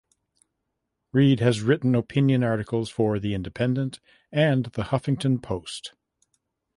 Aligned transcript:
Reid 1.11 1.41
has 1.41 1.61
written 1.61 1.93
opinion 1.93 2.43
articles 2.43 2.89
for 2.89 3.19
"The 3.19 3.35
Independent" 3.35 3.99
and 4.31 4.65
"The 4.65 4.85
Huffington 4.85 5.43
Post". 5.43 5.93